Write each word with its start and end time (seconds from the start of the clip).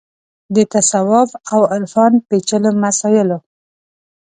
د 0.55 0.57
تصوف 0.73 1.29
او 1.53 1.61
عرفان 1.73 2.11
پېچلو 2.27 2.69
مسایلو 2.83 3.37